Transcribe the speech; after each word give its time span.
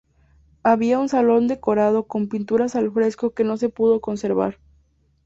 Había 0.63 0.97
un 0.97 1.09
salón 1.09 1.47
decorado 1.47 2.07
con 2.07 2.27
pinturas 2.27 2.75
al 2.75 2.91
fresco 2.91 3.35
que 3.35 3.43
no 3.43 3.55
se 3.57 3.69
pudo 3.69 4.01
conservar. 4.01 4.57